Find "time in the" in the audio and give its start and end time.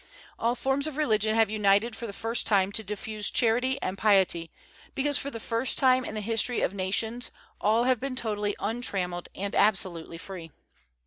5.77-6.21